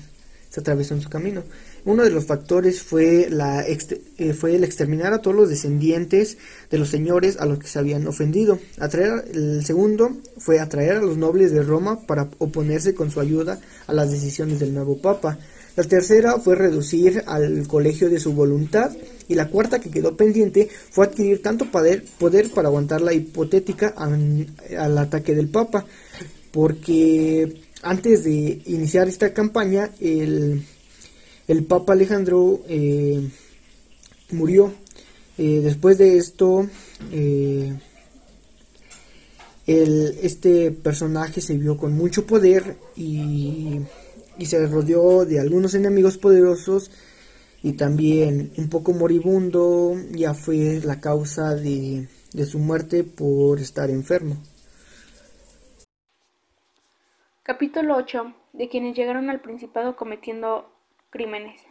[0.49, 1.43] se atravesó en su camino.
[1.85, 6.37] Uno de los factores fue, la eh, fue el exterminar a todos los descendientes
[6.69, 8.59] de los señores a los que se habían ofendido.
[8.79, 13.59] Atraer, el segundo fue atraer a los nobles de Roma para oponerse con su ayuda
[13.87, 15.39] a las decisiones del nuevo papa.
[15.77, 18.91] La tercera fue reducir al colegio de su voluntad
[19.27, 23.93] y la cuarta que quedó pendiente fue adquirir tanto poder, poder para aguantar la hipotética
[23.95, 25.85] al ataque del Papa,
[26.51, 30.65] porque antes de iniciar esta campaña el,
[31.47, 33.29] el Papa Alejandro eh,
[34.31, 34.73] murió.
[35.37, 36.67] Eh, después de esto,
[37.11, 37.73] eh,
[39.65, 43.81] el, este personaje se vio con mucho poder y
[44.45, 46.91] se rodeó de algunos enemigos poderosos
[47.61, 53.89] y también un poco moribundo ya fue la causa de, de su muerte por estar
[53.89, 54.37] enfermo.
[57.43, 58.33] Capítulo 8.
[58.53, 60.69] De quienes llegaron al Principado cometiendo
[61.09, 61.65] crímenes.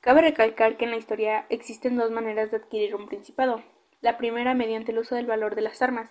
[0.00, 3.62] Cabe recalcar que en la historia existen dos maneras de adquirir un principado.
[4.00, 6.10] La primera mediante el uso del valor de las armas,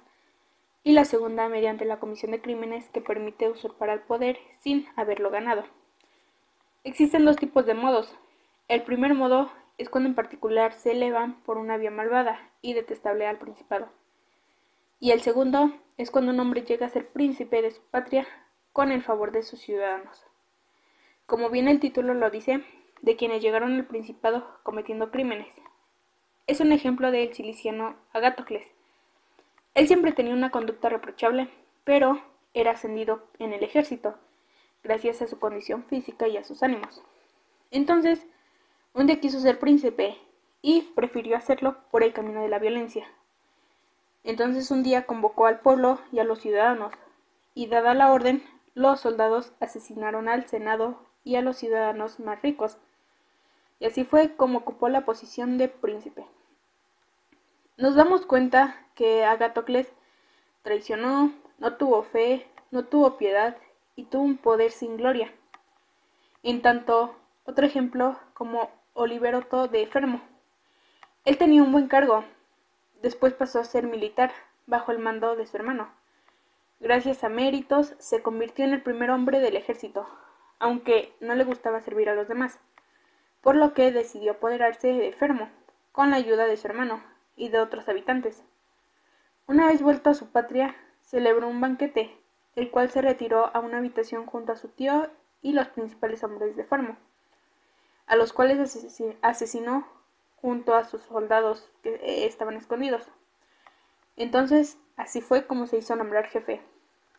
[0.83, 5.29] y la segunda mediante la comisión de crímenes que permite usurpar al poder sin haberlo
[5.29, 5.63] ganado.
[6.83, 8.15] Existen dos tipos de modos.
[8.67, 13.27] El primer modo es cuando en particular se elevan por una vía malvada y detestable
[13.27, 13.89] al principado.
[14.99, 18.27] Y el segundo es cuando un hombre llega a ser príncipe de su patria
[18.73, 20.25] con el favor de sus ciudadanos.
[21.31, 22.61] Como bien el título lo dice,
[23.01, 25.47] de quienes llegaron al principado cometiendo crímenes.
[26.45, 28.67] Es un ejemplo del ciliciano Agatocles,
[29.73, 31.47] él siempre tenía una conducta reprochable,
[31.85, 32.21] pero
[32.53, 34.15] era ascendido en el ejército,
[34.83, 37.01] gracias a su condición física y a sus ánimos.
[37.71, 38.27] Entonces,
[38.93, 40.17] un día quiso ser príncipe
[40.61, 43.07] y prefirió hacerlo por el camino de la violencia.
[44.25, 46.91] Entonces un día convocó al pueblo y a los ciudadanos,
[47.53, 52.77] y dada la orden, los soldados asesinaron al Senado y a los ciudadanos más ricos,
[53.79, 56.25] y así fue como ocupó la posición de príncipe.
[57.77, 59.91] Nos damos cuenta que Agatocles
[60.61, 63.57] traicionó, no tuvo fe, no tuvo piedad
[63.95, 65.33] y tuvo un poder sin gloria.
[66.43, 70.21] En tanto, otro ejemplo como Oliveroto de Fermo.
[71.25, 72.23] Él tenía un buen cargo,
[73.01, 74.31] después pasó a ser militar
[74.67, 75.91] bajo el mando de su hermano.
[76.79, 80.07] Gracias a méritos se convirtió en el primer hombre del ejército,
[80.61, 82.59] aunque no le gustaba servir a los demás,
[83.41, 85.49] por lo que decidió apoderarse de Fermo,
[85.91, 87.03] con la ayuda de su hermano,
[87.35, 88.43] y de otros habitantes.
[89.47, 92.15] Una vez vuelto a su patria, celebró un banquete,
[92.55, 95.09] el cual se retiró a una habitación junto a su tío
[95.41, 96.95] y los principales hombres de Fermo,
[98.05, 98.77] a los cuales
[99.23, 99.87] asesinó
[100.35, 103.09] junto a sus soldados que eh, estaban escondidos.
[104.15, 106.61] Entonces, así fue como se hizo nombrar jefe.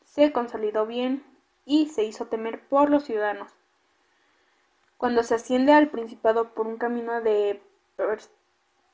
[0.04, 1.24] Se consolidó bien
[1.64, 3.52] y se hizo temer por los ciudadanos.
[4.96, 7.60] Cuando se asciende al principado por un camino de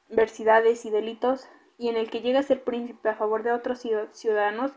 [0.09, 3.85] versidades y delitos, y en el que llega a ser príncipe a favor de otros
[4.13, 4.73] ciudadanos,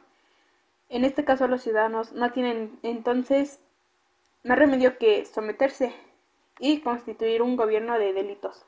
[0.90, 3.60] en este caso los ciudadanos no tienen entonces
[4.44, 5.96] más remedio que someterse
[6.60, 8.66] y constituir un gobierno de delitos.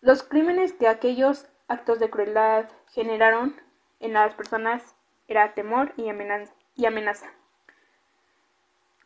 [0.00, 3.54] Los crímenes que aquellos actos de crueldad generaron
[4.00, 4.94] en las personas
[5.28, 7.32] era temor y amenaza.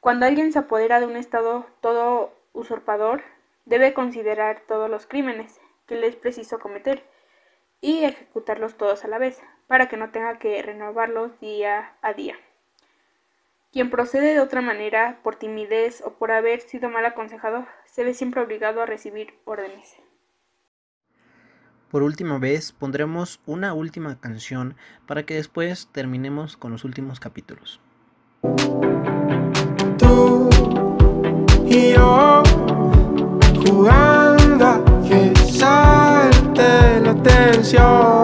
[0.00, 3.22] Cuando alguien se apodera de un estado todo usurpador,
[3.64, 7.04] debe considerar todos los crímenes, que le es preciso cometer
[7.80, 12.36] y ejecutarlos todos a la vez, para que no tenga que renovarlos día a día.
[13.72, 18.14] Quien procede de otra manera, por timidez o por haber sido mal aconsejado, se ve
[18.14, 19.96] siempre obligado a recibir órdenes.
[21.90, 24.76] Por última vez pondremos una última canción
[25.06, 27.80] para que después terminemos con los últimos capítulos.
[31.70, 32.42] Y yo
[33.66, 38.17] jugando a que salte la tensión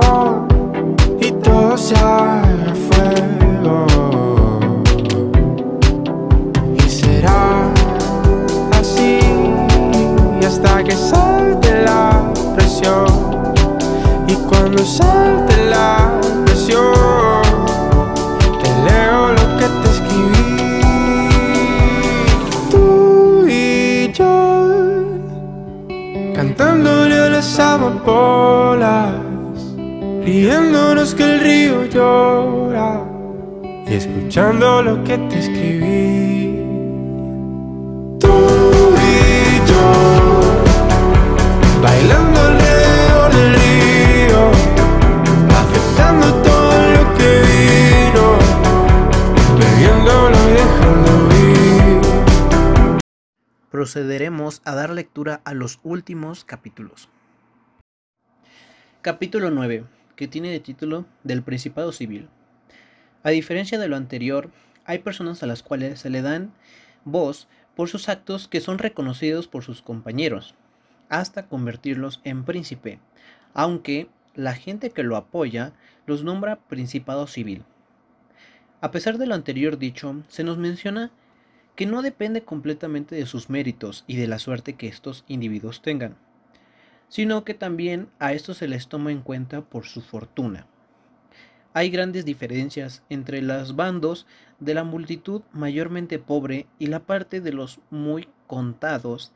[26.45, 29.15] cantándole a las amapolas,
[30.25, 33.01] riéndonos que el río llora
[33.87, 36.59] y escuchando lo que te escribí.
[38.21, 39.85] Tú y yo,
[41.83, 42.24] bailando
[53.85, 57.11] Procederemos a dar lectura a los últimos capítulos.
[59.03, 59.85] Capítulo 9,
[60.17, 62.31] que tiene de título Del Principado Civil.
[63.25, 64.49] A diferencia de lo anterior,
[64.87, 66.55] hay personas a las cuales se le dan
[67.05, 70.55] voz por sus actos que son reconocidos por sus compañeros,
[71.11, 73.01] hasta convertirlos en príncipe,
[73.53, 75.75] aunque la gente que lo apoya
[76.07, 77.65] los nombra Principado Civil.
[78.81, 81.11] A pesar de lo anterior dicho, se nos menciona
[81.77, 86.17] que no depende completamente de sus méritos y de la suerte que estos individuos tengan,
[87.09, 90.67] sino que también a estos se les toma en cuenta por su fortuna.
[91.73, 94.27] Hay grandes diferencias entre los bandos
[94.61, 99.33] de la multitud mayormente pobre y la parte de los muy contados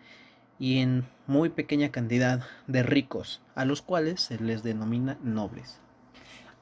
[0.61, 5.81] y en muy pequeña cantidad de ricos, a los cuales se les denomina nobles.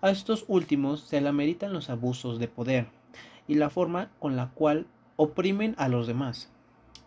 [0.01, 2.87] A estos últimos se le ameritan los abusos de poder
[3.47, 4.87] y la forma con la cual
[5.17, 6.51] oprimen a los demás,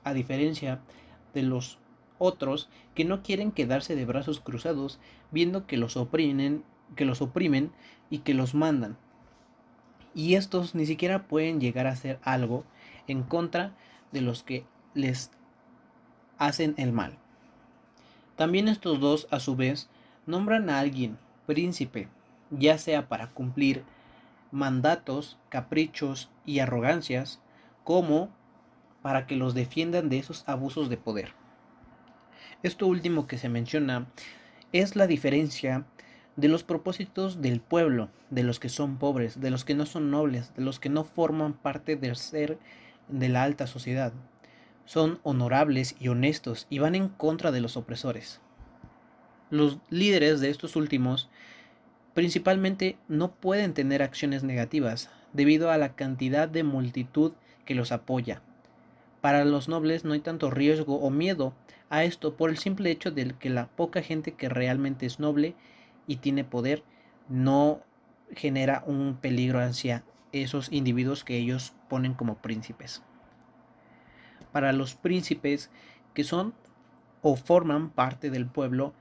[0.03, 0.81] a diferencia
[1.33, 1.77] de los
[2.17, 4.99] otros que no quieren quedarse de brazos cruzados
[5.31, 6.63] viendo que los oprimen,
[6.95, 7.71] que los oprimen
[8.09, 8.97] y que los mandan.
[10.13, 12.65] Y estos ni siquiera pueden llegar a hacer algo
[13.07, 13.73] en contra
[14.11, 15.31] de los que les
[16.37, 17.17] hacen el mal.
[18.35, 19.89] También estos dos, a su vez,
[20.25, 22.07] nombran a alguien príncipe,
[22.51, 23.83] ya sea para cumplir
[24.51, 27.39] mandatos, caprichos y arrogancias,
[27.89, 28.29] como
[29.01, 31.33] para que los defiendan de esos abusos de poder.
[32.61, 34.05] Esto último que se menciona
[34.71, 35.87] es la diferencia
[36.35, 40.11] de los propósitos del pueblo, de los que son pobres, de los que no son
[40.11, 42.59] nobles, de los que no forman parte del ser
[43.07, 44.13] de la alta sociedad.
[44.85, 48.39] Son honorables y honestos y van en contra de los opresores.
[49.49, 51.27] Los líderes de estos últimos
[52.13, 57.33] principalmente no pueden tener acciones negativas debido a la cantidad de multitud
[57.69, 58.41] que los apoya.
[59.21, 61.53] Para los nobles no hay tanto riesgo o miedo
[61.91, 65.53] a esto por el simple hecho de que la poca gente que realmente es noble
[66.07, 66.81] y tiene poder
[67.27, 67.81] no
[68.31, 73.03] genera un peligro hacia esos individuos que ellos ponen como príncipes.
[74.51, 75.69] Para los príncipes
[76.15, 76.55] que son
[77.21, 78.95] o forman parte del pueblo,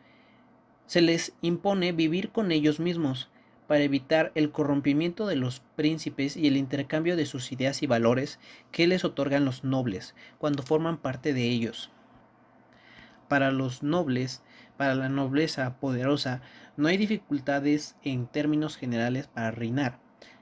[0.84, 3.30] se les impone vivir con ellos mismos
[3.68, 8.40] para evitar el corrompimiento de los príncipes y el intercambio de sus ideas y valores
[8.72, 11.90] que les otorgan los nobles cuando forman parte de ellos.
[13.28, 14.42] Para los nobles,
[14.78, 16.40] para la nobleza poderosa,
[16.78, 19.98] no hay dificultades en términos generales para reinar,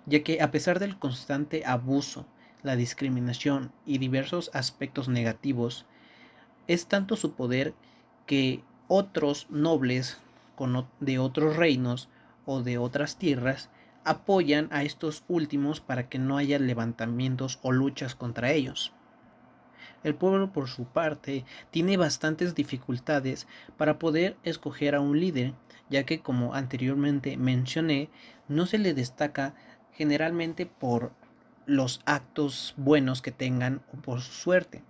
[0.07, 2.27] ya que a pesar del constante abuso,
[2.63, 5.85] la discriminación y diversos aspectos negativos,
[6.69, 7.75] es tanto su poder
[8.27, 10.21] que otros nobles
[11.01, 12.09] de otros reinos
[12.47, 13.69] o de otras tierras
[14.05, 18.93] apoyan a estos últimos para que no haya levantamientos o luchas contra ellos.
[20.05, 25.55] El pueblo, por su parte, tiene bastantes dificultades para poder escoger a un líder,
[25.91, 28.09] ya que, como anteriormente mencioné,
[28.47, 29.55] no se le destaca
[29.93, 31.13] generalmente por
[31.67, 34.85] los actos buenos que tengan o por su suerte.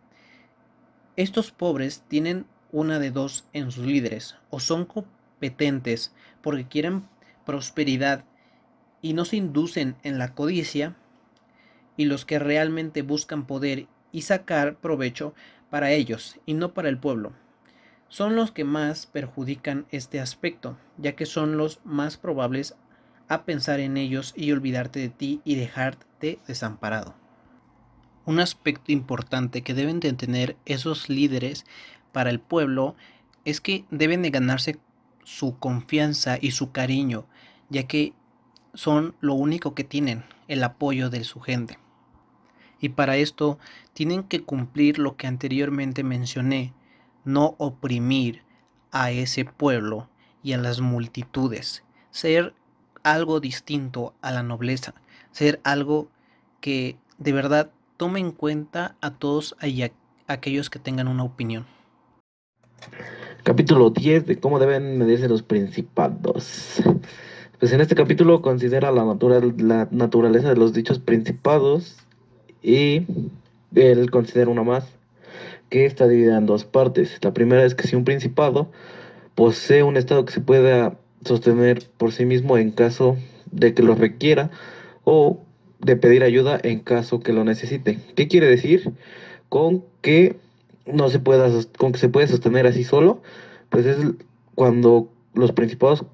[1.16, 7.08] Estos pobres tienen una de dos en sus líderes, o son competentes porque quieren
[7.46, 8.24] prosperidad
[9.00, 10.96] y no se inducen en la codicia,
[11.96, 15.34] y los que realmente buscan poder y sacar provecho
[15.70, 17.32] para ellos y no para el pueblo.
[18.08, 22.76] Son los que más perjudican este aspecto, ya que son los más probables
[23.28, 27.14] a pensar en ellos y olvidarte de ti y dejarte desamparado.
[28.24, 31.64] Un aspecto importante que deben de tener esos líderes
[32.12, 32.96] para el pueblo
[33.44, 34.78] es que deben de ganarse
[35.26, 37.26] su confianza y su cariño,
[37.68, 38.12] ya que
[38.74, 41.80] son lo único que tienen, el apoyo de su gente.
[42.80, 43.58] Y para esto
[43.92, 46.74] tienen que cumplir lo que anteriormente mencioné,
[47.24, 48.44] no oprimir
[48.92, 50.08] a ese pueblo
[50.44, 52.54] y a las multitudes, ser
[53.02, 54.94] algo distinto a la nobleza,
[55.32, 56.08] ser algo
[56.60, 59.56] que de verdad tome en cuenta a todos
[60.28, 61.66] aquellos que tengan una opinión.
[63.46, 66.82] Capítulo 10 de cómo deben medirse los principados.
[67.60, 69.04] Pues en este capítulo considera la,
[69.92, 71.96] naturaleza de los dichos principados
[72.60, 73.06] y
[73.76, 74.88] él considera una más
[75.68, 77.20] que está dividida en dos partes.
[77.22, 78.68] La primera es que si un principado
[79.36, 83.16] posee un estado que se pueda sostener por sí mismo en caso
[83.52, 84.50] de que lo requiera
[85.04, 85.38] o
[85.78, 88.00] de pedir ayuda en caso que lo necesite.
[88.16, 88.92] ¿Qué quiere decir?
[89.48, 90.34] Con que
[90.86, 93.20] no se pueda con que se puede sostener así solo,
[93.70, 93.98] pues es
[94.54, 96.04] cuando los principados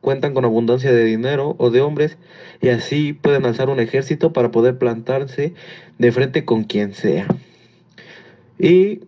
[0.00, 2.16] cuentan con abundancia de dinero o de hombres
[2.62, 5.52] y así pueden alzar un ejército para poder plantarse
[5.98, 7.26] de frente con quien sea.
[8.58, 9.00] Y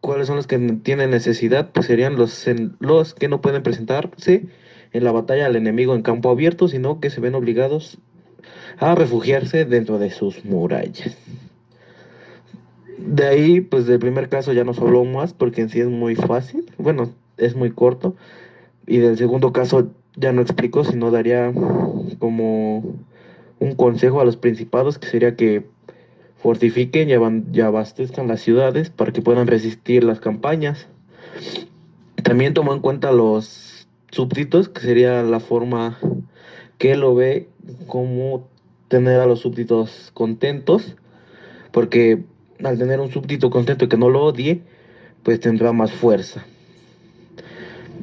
[0.00, 2.46] cuáles son los que tienen necesidad, pues serían los,
[2.80, 4.46] los que no pueden presentarse
[4.92, 7.98] en la batalla al enemigo en campo abierto, sino que se ven obligados
[8.78, 11.16] a refugiarse dentro de sus murallas.
[13.04, 16.14] De ahí, pues del primer caso ya nos habló más porque en sí es muy
[16.14, 18.14] fácil, bueno, es muy corto.
[18.86, 21.52] Y del segundo caso ya no explico, sino daría
[22.18, 22.84] como
[23.58, 25.64] un consejo a los principados que sería que
[26.36, 30.86] fortifiquen y, abastezcan las ciudades para que puedan resistir las campañas.
[32.22, 35.98] También tomó en cuenta los súbditos, que sería la forma
[36.78, 37.48] que lo ve
[37.86, 38.48] como
[38.88, 40.96] tener a los súbditos contentos,
[41.70, 42.24] porque
[42.64, 44.60] al tener un súbdito contento que no lo odie,
[45.22, 46.44] pues tendrá más fuerza.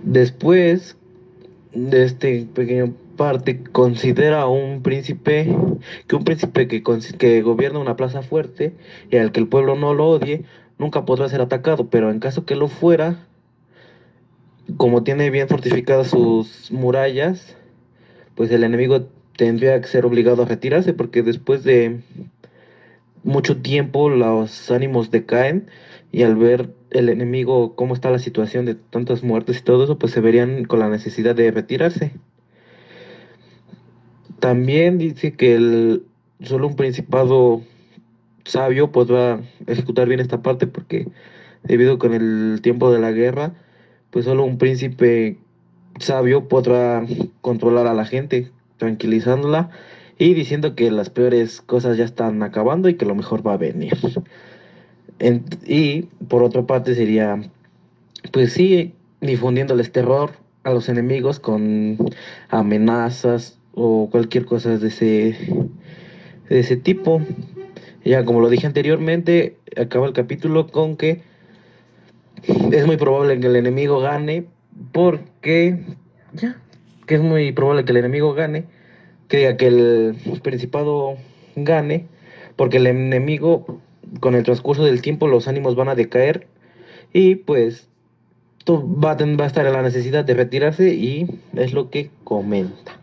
[0.03, 0.97] Después
[1.73, 5.53] de este pequeño parte, considera a un príncipe,
[6.07, 6.81] que un príncipe que,
[7.17, 8.73] que gobierna una plaza fuerte
[9.11, 10.45] y al que el pueblo no lo odie,
[10.77, 13.27] nunca podrá ser atacado, pero en caso que lo fuera,
[14.77, 17.57] como tiene bien fortificadas sus murallas,
[18.35, 21.99] pues el enemigo tendría que ser obligado a retirarse porque después de
[23.23, 25.67] mucho tiempo los ánimos decaen
[26.11, 29.99] y al ver el enemigo cómo está la situación de tantas muertes y todo eso,
[29.99, 32.11] pues se verían con la necesidad de retirarse.
[34.39, 36.03] También dice que el,
[36.41, 37.61] solo un principado
[38.45, 41.07] sabio podrá ejecutar bien esta parte porque
[41.63, 43.53] debido con el tiempo de la guerra,
[44.09, 45.37] pues solo un príncipe
[45.99, 47.05] sabio podrá
[47.41, 49.69] controlar a la gente, tranquilizándola
[50.19, 53.57] y diciendo que las peores cosas ya están acabando y que lo mejor va a
[53.57, 53.97] venir
[55.65, 57.41] y por otra parte sería,
[58.31, 60.31] pues sí, difundiéndoles terror
[60.63, 61.97] a los enemigos con
[62.49, 65.37] amenazas o cualquier cosa de ese,
[66.49, 67.21] de ese tipo.
[68.05, 71.21] Ya como lo dije anteriormente, acaba el capítulo con que
[72.71, 74.45] es muy probable que el enemigo gane
[74.93, 75.79] porque
[76.33, 76.57] ya
[77.05, 78.65] que es muy probable que el enemigo gane,
[79.29, 81.15] que que el principado
[81.55, 82.07] gane,
[82.57, 83.79] porque el enemigo
[84.19, 86.47] con el transcurso del tiempo los ánimos van a decaer
[87.13, 87.87] y pues
[88.69, 92.99] va, va a estar en la necesidad de retirarse y es lo que comenta.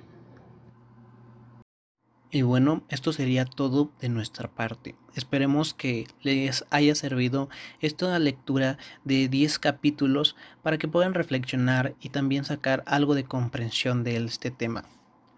[2.31, 4.95] Y bueno, esto sería todo de nuestra parte.
[5.14, 7.49] Esperemos que les haya servido
[7.81, 14.05] esta lectura de 10 capítulos para que puedan reflexionar y también sacar algo de comprensión
[14.05, 14.85] de este tema.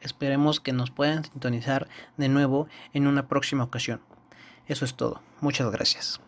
[0.01, 4.01] Esperemos que nos puedan sintonizar de nuevo en una próxima ocasión.
[4.67, 5.23] Eso es todo.
[5.41, 6.21] Muchas gracias.